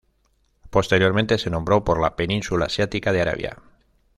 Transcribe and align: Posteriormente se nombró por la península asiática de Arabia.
Posteriormente 0.71 1.37
se 1.37 1.51
nombró 1.51 1.83
por 1.83 2.01
la 2.01 2.15
península 2.15 2.65
asiática 2.65 3.11
de 3.13 3.21
Arabia. 3.21 3.57